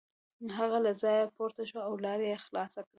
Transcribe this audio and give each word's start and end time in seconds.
هغه 0.57 0.77
له 0.85 0.91
ځایه 1.03 1.31
پورته 1.35 1.63
شو 1.69 1.79
او 1.87 1.93
لار 2.03 2.19
یې 2.27 2.43
خلاصه 2.45 2.79
کړه. 2.85 2.89